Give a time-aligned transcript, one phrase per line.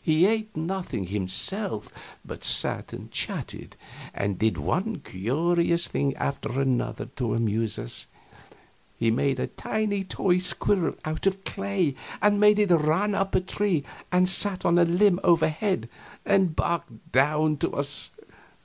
[0.00, 1.88] He ate nothing himself,
[2.24, 3.74] but sat and chatted,
[4.14, 8.06] and did one curious thing after another to amuse us.
[8.96, 13.82] He made a tiny toy squirrel out of clay, and it ran up a tree
[14.12, 15.88] and sat on a limb overhead
[16.24, 18.12] and barked down at us.